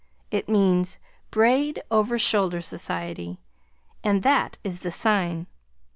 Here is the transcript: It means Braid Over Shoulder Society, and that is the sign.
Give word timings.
It 0.31 0.49
means 0.49 0.97
Braid 1.29 1.83
Over 1.91 2.17
Shoulder 2.17 2.59
Society, 2.59 3.39
and 4.03 4.23
that 4.23 4.57
is 4.63 4.79
the 4.79 4.89
sign. 4.89 5.45